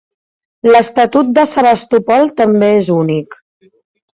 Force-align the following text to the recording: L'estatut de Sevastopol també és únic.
L'estatut 0.69 1.29
de 1.39 1.43
Sevastopol 1.51 2.33
també 2.41 2.71
és 2.79 2.91
únic. 2.99 3.39